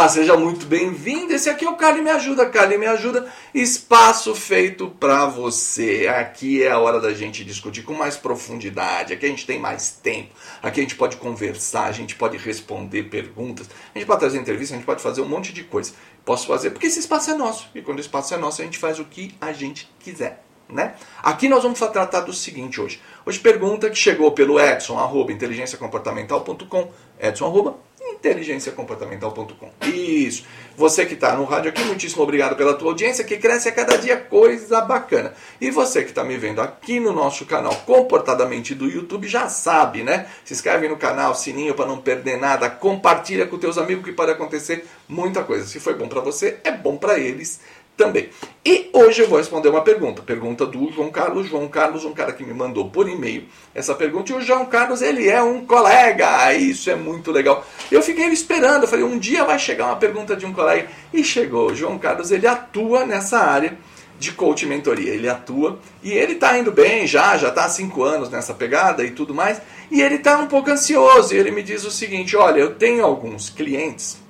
[0.00, 1.34] Olá, seja muito bem-vindo.
[1.34, 2.48] Esse aqui é o Carly Me Ajuda.
[2.48, 6.08] Carly Me Ajuda, espaço feito para você.
[6.08, 9.12] Aqui é a hora da gente discutir com mais profundidade.
[9.12, 10.30] Aqui a gente tem mais tempo.
[10.62, 14.74] Aqui a gente pode conversar, a gente pode responder perguntas, a gente pode trazer entrevista,
[14.74, 15.92] a gente pode fazer um monte de coisa.
[16.24, 17.68] Posso fazer porque esse espaço é nosso.
[17.74, 20.42] E quando o espaço é nosso, a gente faz o que a gente quiser.
[20.66, 20.94] Né?
[21.22, 23.02] Aqui nós vamos tratar do seguinte hoje.
[23.26, 26.90] Hoje pergunta que chegou pelo Edson, arroba inteligenciacomportamental.com,
[27.20, 29.70] Edson, arroba inteligenciacomportamental.com.
[29.86, 30.44] Isso.
[30.76, 33.96] Você que está no rádio aqui, muitíssimo obrigado pela tua audiência, que cresce a cada
[33.96, 35.34] dia coisa bacana.
[35.60, 40.02] E você que está me vendo aqui no nosso canal Comportadamente do YouTube, já sabe,
[40.02, 40.26] né?
[40.44, 44.32] Se inscreve no canal, sininho para não perder nada, compartilha com teus amigos que pode
[44.32, 45.66] acontecer muita coisa.
[45.66, 47.60] Se foi bom para você, é bom para eles
[48.00, 48.30] também.
[48.64, 50.22] E hoje eu vou responder uma pergunta.
[50.22, 51.46] Pergunta do João Carlos.
[51.46, 54.32] João Carlos, um cara que me mandou por e-mail essa pergunta.
[54.32, 56.54] E o João Carlos, ele é um colega.
[56.54, 57.64] Isso é muito legal.
[57.92, 58.84] Eu fiquei esperando.
[58.84, 60.88] Eu falei, um dia vai chegar uma pergunta de um colega.
[61.12, 61.70] E chegou.
[61.70, 63.76] O João Carlos, ele atua nessa área
[64.18, 65.12] de coach mentoria.
[65.12, 69.04] Ele atua e ele está indo bem já, já está há cinco anos nessa pegada
[69.04, 69.60] e tudo mais.
[69.90, 71.34] E ele está um pouco ansioso.
[71.34, 74.29] E ele me diz o seguinte: olha, eu tenho alguns clientes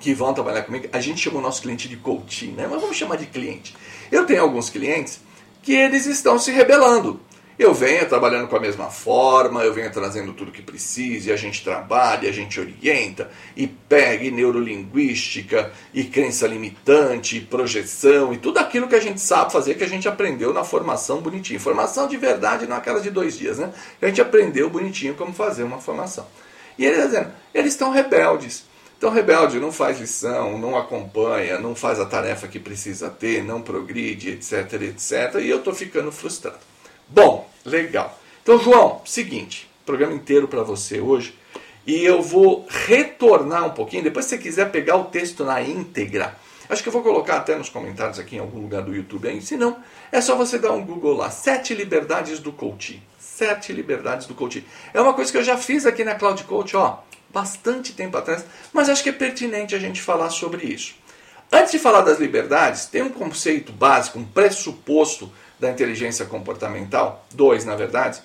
[0.00, 2.66] que vão trabalhar comigo, a gente chama o nosso cliente de coach, né?
[2.68, 3.76] Mas vamos chamar de cliente.
[4.10, 5.20] Eu tenho alguns clientes
[5.62, 7.20] que eles estão se rebelando.
[7.58, 11.36] Eu venho trabalhando com a mesma forma, eu venho trazendo tudo que precisa, e a
[11.36, 18.38] gente trabalha, a gente orienta, e pega e neurolinguística, e crença limitante, e projeção, e
[18.38, 21.60] tudo aquilo que a gente sabe fazer, que a gente aprendeu na formação bonitinha.
[21.60, 23.70] Formação de verdade, não aquela de dois dias, né?
[24.00, 26.26] A gente aprendeu bonitinho como fazer uma formação.
[26.78, 28.69] E eles dizendo, eles estão rebeldes.
[29.00, 33.62] Então, rebelde não faz lição, não acompanha, não faz a tarefa que precisa ter, não
[33.62, 35.36] progride, etc, etc.
[35.40, 36.58] E eu estou ficando frustrado.
[37.08, 38.20] Bom, legal.
[38.42, 41.34] Então, João, seguinte, programa inteiro para você hoje.
[41.86, 44.02] E eu vou retornar um pouquinho.
[44.02, 46.36] Depois, se você quiser pegar o texto na íntegra,
[46.68, 49.40] acho que eu vou colocar até nos comentários aqui em algum lugar do YouTube aí.
[49.40, 49.78] Se não,
[50.12, 51.30] é só você dar um Google lá.
[51.30, 53.02] Sete liberdades do coaching.
[53.18, 54.62] Sete liberdades do coaching.
[54.92, 56.98] É uma coisa que eu já fiz aqui na Cloud Coach, ó
[57.32, 60.94] bastante tempo atrás, mas acho que é pertinente a gente falar sobre isso.
[61.52, 67.64] Antes de falar das liberdades, tem um conceito básico, um pressuposto da inteligência comportamental, dois
[67.64, 68.22] na verdade.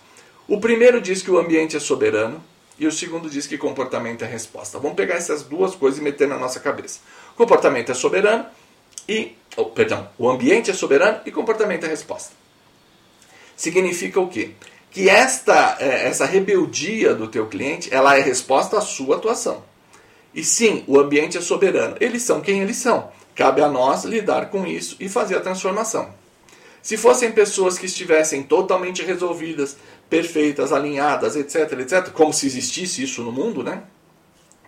[0.47, 2.43] O primeiro diz que o ambiente é soberano
[2.77, 4.77] e o segundo diz que comportamento é resposta.
[4.77, 6.99] Vamos pegar essas duas coisas e meter na nossa cabeça.
[7.35, 8.45] Comportamento é soberano
[9.07, 12.31] e, oh, perdão, o ambiente é soberano e comportamento é resposta.
[13.55, 14.51] Significa o quê?
[14.95, 19.61] Que esta é, essa rebeldia do teu cliente ela é resposta à sua atuação.
[20.33, 21.97] E sim, o ambiente é soberano.
[21.99, 23.11] Eles são quem eles são.
[23.35, 26.13] Cabe a nós lidar com isso e fazer a transformação.
[26.81, 29.75] Se fossem pessoas que estivessem totalmente resolvidas,
[30.09, 33.83] perfeitas, alinhadas, etc, etc, como se existisse isso no mundo, né?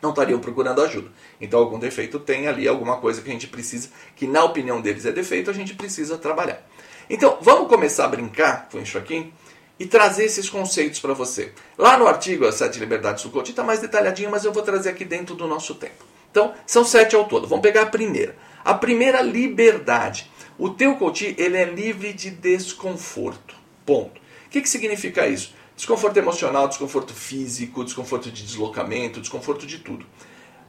[0.01, 1.09] Não estariam procurando ajuda.
[1.39, 5.05] Então, algum defeito tem ali, alguma coisa que a gente precisa, que na opinião deles
[5.05, 6.61] é defeito, a gente precisa trabalhar.
[7.09, 9.31] Então, vamos começar a brincar com isso aqui
[9.79, 11.51] e trazer esses conceitos para você.
[11.77, 14.89] Lá no artigo As Sete Liberdades do Coach está mais detalhadinho, mas eu vou trazer
[14.89, 16.05] aqui dentro do nosso tempo.
[16.31, 17.47] Então, são sete ao todo.
[17.47, 18.35] Vamos pegar a primeira.
[18.63, 20.29] A primeira liberdade.
[20.57, 23.55] O teu coach ele é livre de desconforto.
[23.85, 24.19] Ponto.
[24.45, 25.53] O que, que significa isso?
[25.75, 30.05] Desconforto emocional, desconforto físico, desconforto de deslocamento, desconforto de tudo.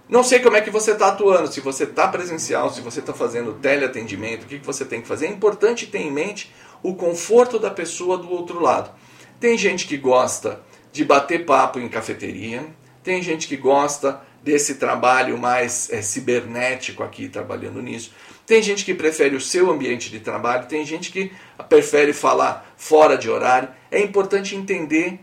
[0.09, 3.13] Não sei como é que você está atuando, se você está presencial, se você está
[3.13, 5.27] fazendo teleatendimento, o que, que você tem que fazer.
[5.27, 6.51] É importante ter em mente
[6.83, 8.91] o conforto da pessoa do outro lado.
[9.41, 10.61] Tem gente que gosta
[10.93, 12.66] de bater papo em cafeteria,
[13.03, 18.12] tem gente que gosta desse trabalho mais é, cibernético aqui, trabalhando nisso.
[18.47, 21.31] Tem gente que prefere o seu ambiente de trabalho, tem gente que
[21.69, 23.69] prefere falar fora de horário.
[23.91, 25.20] É importante entender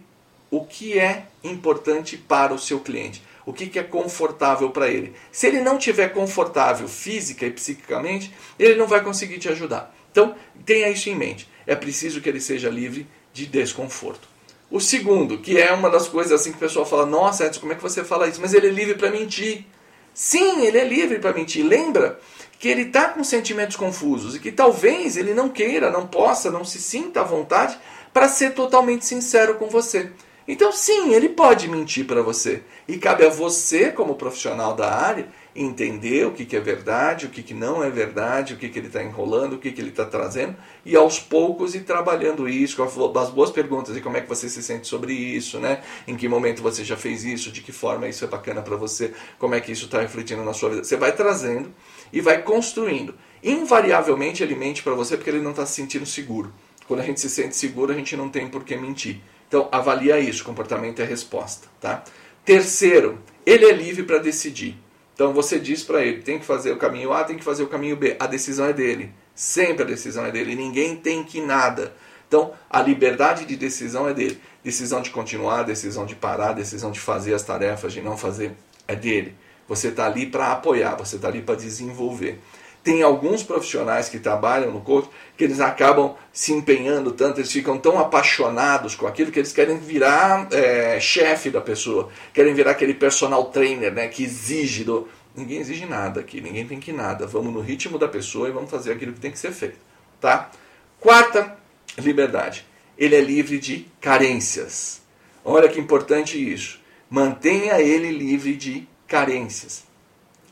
[0.51, 5.13] o que é importante para o seu cliente, o que é confortável para ele.
[5.31, 9.95] Se ele não tiver confortável física e psiquicamente, ele não vai conseguir te ajudar.
[10.11, 11.47] Então, tenha isso em mente.
[11.67, 14.27] É preciso que ele seja livre de desconforto.
[14.71, 17.73] O segundo, que é uma das coisas assim que o pessoal fala: Nossa, Edson, como
[17.73, 18.41] é que você fala isso?
[18.41, 19.65] Mas ele é livre para mentir.
[20.13, 21.63] Sim, ele é livre para mentir.
[21.63, 22.19] Lembra
[22.57, 26.63] que ele está com sentimentos confusos e que talvez ele não queira, não possa, não
[26.63, 27.77] se sinta à vontade
[28.13, 30.11] para ser totalmente sincero com você.
[30.47, 32.61] Então, sim, ele pode mentir para você.
[32.87, 37.29] E cabe a você, como profissional da área, entender o que, que é verdade, o
[37.29, 39.89] que, que não é verdade, o que, que ele está enrolando, o que, que ele
[39.89, 40.55] está trazendo,
[40.85, 44.47] e aos poucos ir trabalhando isso, com as boas perguntas, e como é que você
[44.47, 45.81] se sente sobre isso, né?
[46.07, 49.13] Em que momento você já fez isso, de que forma isso é bacana para você,
[49.39, 50.83] como é que isso está refletindo na sua vida.
[50.83, 51.73] Você vai trazendo
[52.13, 53.15] e vai construindo.
[53.41, 56.53] Invariavelmente ele mente para você porque ele não está se sentindo seguro.
[56.87, 59.21] Quando a gente se sente seguro, a gente não tem por que mentir.
[59.47, 62.03] Então, avalia isso, comportamento é resposta, tá?
[62.43, 64.77] Terceiro, ele é livre para decidir.
[65.15, 67.67] Então você diz para ele, tem que fazer o caminho A, tem que fazer o
[67.67, 68.17] caminho B.
[68.19, 69.11] A decisão é dele.
[69.33, 70.55] Sempre a decisão é dele.
[70.55, 71.95] Ninguém tem que nada.
[72.27, 74.39] Então a liberdade de decisão é dele.
[74.61, 78.51] Decisão de continuar, decisão de parar, decisão de fazer as tarefas, de não fazer,
[78.87, 79.35] é dele.
[79.69, 82.39] Você está ali para apoiar, você está ali para desenvolver
[82.85, 87.79] tem alguns profissionais que trabalham no coach que eles acabam se empenhando tanto, eles ficam
[87.79, 92.93] tão apaixonados com aquilo que eles querem virar é, chefe da pessoa, querem virar aquele
[92.93, 95.07] personal trainer né, que exige do.
[95.35, 97.25] Ninguém exige nada aqui, ninguém tem que nada.
[97.25, 99.77] Vamos no ritmo da pessoa e vamos fazer aquilo que tem que ser feito.
[100.21, 100.51] Tá?
[100.99, 101.57] Quarta,
[101.97, 102.67] liberdade.
[102.95, 105.01] Ele é livre de carências.
[105.43, 106.79] Olha que importante isso.
[107.09, 109.83] Mantenha ele livre de carências.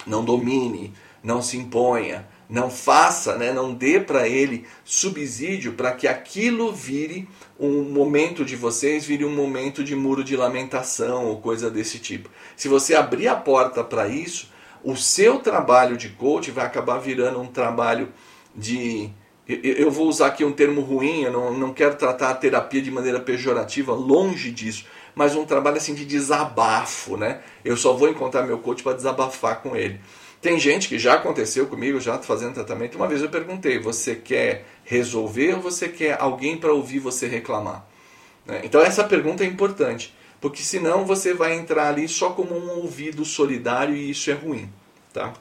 [0.05, 0.93] Não domine,
[1.23, 7.27] não se imponha, não faça, né, não dê para ele subsídio para que aquilo vire
[7.59, 12.29] um momento de vocês, vire um momento de muro de lamentação ou coisa desse tipo.
[12.55, 14.51] Se você abrir a porta para isso,
[14.83, 18.09] o seu trabalho de coach vai acabar virando um trabalho
[18.53, 19.09] de.
[19.47, 22.89] Eu vou usar aqui um termo ruim, eu não, não quero tratar a terapia de
[22.89, 27.41] maneira pejorativa, longe disso, mas um trabalho assim de desabafo, né?
[27.63, 29.99] Eu só vou encontrar meu coach para desabafar com ele.
[30.43, 32.95] Tem gente que já aconteceu comigo, já fazendo tratamento.
[32.95, 37.87] Uma vez eu perguntei: você quer resolver ou você quer alguém para ouvir você reclamar?
[38.45, 38.59] Né?
[38.65, 43.23] Então essa pergunta é importante, porque senão você vai entrar ali só como um ouvido
[43.23, 44.69] solidário e isso é ruim.
[45.13, 45.31] Tá?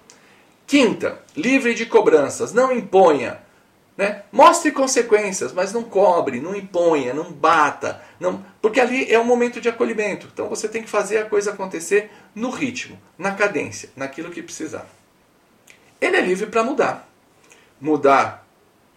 [0.69, 3.40] Quinta, livre de cobranças, não imponha.
[4.02, 4.25] Né?
[4.32, 9.60] Mostre consequências, mas não cobre, não imponha, não bata, não, porque ali é um momento
[9.60, 10.28] de acolhimento.
[10.32, 14.88] Então você tem que fazer a coisa acontecer no ritmo, na cadência, naquilo que precisar.
[16.00, 17.08] Ele é livre para mudar.
[17.81, 18.44] Mudar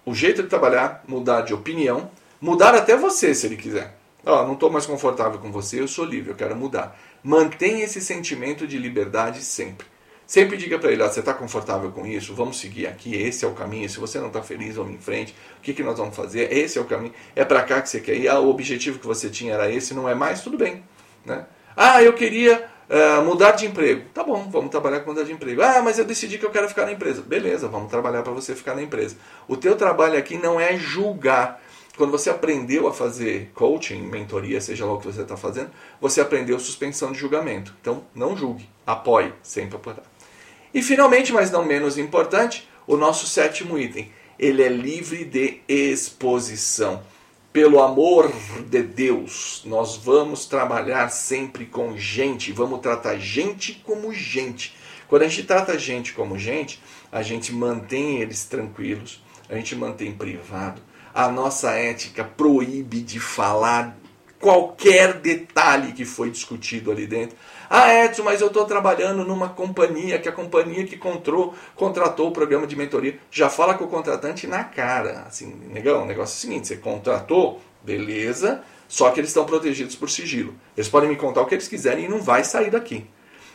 [0.03, 2.09] o jeito de trabalhar, mudar de opinião,
[2.41, 3.95] mudar até você se ele quiser.
[4.25, 6.99] oh, não estou mais confortável com você, eu sou livre, eu quero mudar.
[7.23, 9.85] Mantenha esse sentimento de liberdade sempre.
[10.27, 12.33] Sempre diga para ele, ah, você está confortável com isso?
[12.33, 13.87] Vamos seguir aqui, esse é o caminho.
[13.87, 15.35] Se você não está feliz, vamos em frente.
[15.59, 16.51] O que, que nós vamos fazer?
[16.51, 17.13] Esse é o caminho.
[17.35, 18.27] É para cá que você quer ir.
[18.27, 20.41] Ah, o objetivo que você tinha era esse, não é mais?
[20.41, 20.83] Tudo bem.
[21.23, 21.45] Né?
[21.77, 24.09] Ah, eu queria uh, mudar de emprego.
[24.13, 25.61] Tá bom, vamos trabalhar com mudar de emprego.
[25.61, 27.21] Ah, mas eu decidi que eu quero ficar na empresa.
[27.21, 29.17] Beleza, vamos trabalhar para você ficar na empresa.
[29.47, 31.61] O teu trabalho aqui não é julgar.
[31.97, 35.69] Quando você aprendeu a fazer coaching, mentoria, seja lá o que você está fazendo,
[36.01, 37.73] você aprendeu suspensão de julgamento.
[37.79, 40.03] Então, não julgue, apoie, sempre apoiar.
[40.75, 44.11] E finalmente, mas não menos importante, o nosso sétimo item.
[44.37, 47.01] Ele é livre de exposição.
[47.53, 48.29] Pelo amor
[48.69, 54.75] de Deus, nós vamos trabalhar sempre com gente, vamos tratar gente como gente.
[55.07, 60.11] Quando a gente trata gente como gente, a gente mantém eles tranquilos, a gente mantém
[60.11, 60.81] privado.
[61.13, 63.97] A nossa ética proíbe de falar
[64.39, 67.35] qualquer detalhe que foi discutido ali dentro.
[67.69, 72.31] Ah, Edson, mas eu estou trabalhando numa companhia, que a companhia que contratou, contratou o
[72.31, 73.19] programa de mentoria.
[73.31, 75.23] Já fala com o contratante na cara.
[75.27, 79.95] Assim, negão, o negócio é o seguinte: você contratou, beleza, só que eles estão protegidos
[79.95, 80.53] por sigilo.
[80.77, 83.07] Eles podem me contar o que eles quiserem e não vai sair daqui.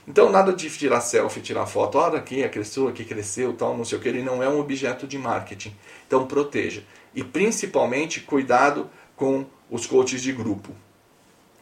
[0.09, 3.99] Então, nada de tirar selfie, tirar foto, olha aqui, cresceu, aqui cresceu, tal, não sei
[3.99, 4.09] o que.
[4.09, 5.73] Ele não é um objeto de marketing.
[6.07, 6.83] Então, proteja.
[7.15, 8.91] E principalmente, cuidado
[9.21, 10.73] com os coaches de grupo.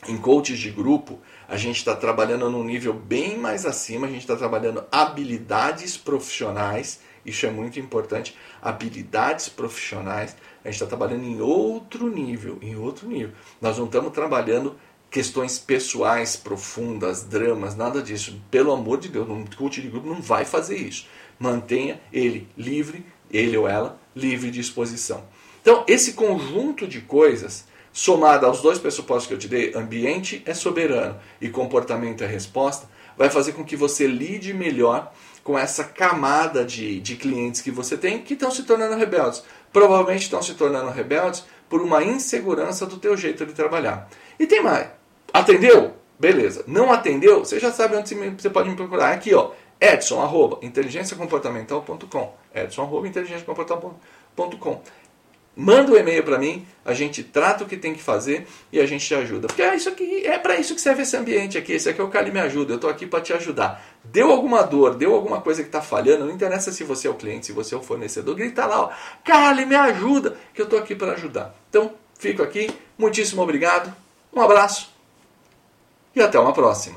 [0.06, 4.20] Em coaches de grupo, a gente está trabalhando num nível bem mais acima, a gente
[4.20, 11.40] está trabalhando habilidades profissionais, isso é muito importante, habilidades profissionais, a gente está trabalhando em
[11.40, 13.32] outro nível, em outro nível.
[13.60, 14.76] Nós não estamos trabalhando
[15.10, 18.40] questões pessoais profundas, dramas, nada disso.
[18.52, 21.08] Pelo amor de Deus, um coach de grupo não vai fazer isso.
[21.40, 25.24] Mantenha ele livre, ele ou ela, livre de exposição.
[25.68, 30.54] Então, esse conjunto de coisas somada aos dois pressupostos que eu te dei, ambiente é
[30.54, 35.12] soberano e comportamento é resposta, vai fazer com que você lide melhor
[35.44, 39.44] com essa camada de, de clientes que você tem que estão se tornando rebeldes.
[39.70, 44.08] Provavelmente estão se tornando rebeldes por uma insegurança do teu jeito de trabalhar.
[44.40, 44.88] E tem mais.
[45.34, 45.92] Atendeu?
[46.18, 46.64] Beleza.
[46.66, 47.40] Não atendeu?
[47.40, 49.12] Você já sabe onde você pode me procurar.
[49.12, 49.50] Aqui, ó.
[49.78, 52.34] Edson, arroba, inteligenciacomportamental.com.
[52.54, 54.80] Edson, arroba, inteligenciacomportamental.com
[55.58, 58.86] manda um e-mail para mim, a gente trata o que tem que fazer e a
[58.86, 59.48] gente te ajuda.
[59.48, 61.72] Porque é isso aqui, é para isso que serve esse ambiente aqui.
[61.72, 62.74] Esse aqui é o Cali Me Ajuda.
[62.74, 63.84] Eu estou aqui para te ajudar.
[64.04, 67.14] Deu alguma dor, deu alguma coisa que está falhando, não interessa se você é o
[67.14, 68.90] cliente, se você é o fornecedor, grita lá, ó,
[69.24, 71.52] Cali, me ajuda, que eu estou aqui para ajudar.
[71.68, 72.70] Então, fico aqui.
[72.96, 73.92] Muitíssimo obrigado.
[74.32, 74.94] Um abraço
[76.14, 76.96] e até uma próxima.